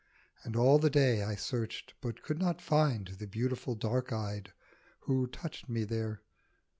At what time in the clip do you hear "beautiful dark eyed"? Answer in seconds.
3.27-4.51